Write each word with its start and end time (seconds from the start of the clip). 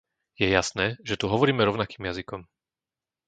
Je 0.39 0.45
jasné, 0.57 0.85
že 1.09 1.13
tu 1.19 1.25
hovoríme 1.33 1.61
rovnakým 1.69 2.03
jazykom. 2.09 2.41